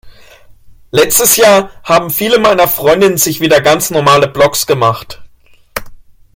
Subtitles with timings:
[0.89, 5.21] Letztes Jahr haben viele meiner Freundinnen sich wieder ganz normale Blogs gemacht.